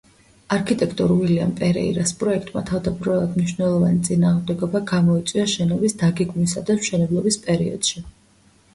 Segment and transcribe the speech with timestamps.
[0.55, 8.09] არქიტექტორ უილიამ პერეირას პროექტმა თავდაპირველად მნიშვნელოვანი წინააღმდეგობა გამოიწვია შენობის დაგეგმვისა და მშენებლობის პერიოდში.